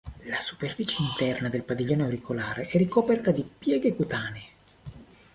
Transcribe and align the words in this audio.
La 0.23 0.39
superficie 0.41 1.03
interna 1.03 1.47
del 1.47 1.61
padiglione 1.61 2.01
auricolare 2.05 2.63
è 2.63 2.75
ricoperta 2.75 3.29
di 3.29 3.43
pieghe 3.59 3.93
cutanee. 3.95 4.43